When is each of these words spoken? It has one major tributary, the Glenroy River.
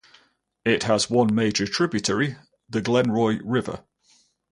It 0.65 0.81
has 0.85 1.11
one 1.11 1.35
major 1.35 1.67
tributary, 1.67 2.35
the 2.67 2.81
Glenroy 2.81 3.39
River. 3.45 3.83